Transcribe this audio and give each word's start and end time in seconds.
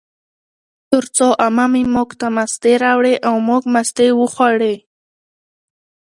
ترڅو 0.89 1.27
عمه 1.45 1.65
مې 1.71 1.81
موږ 1.93 2.09
ته 2.19 2.27
مستې 2.35 2.73
راوړې، 2.83 3.15
او 3.27 3.35
موږ 3.47 3.63
مستې 3.73 4.07
وخوړې 4.19 4.75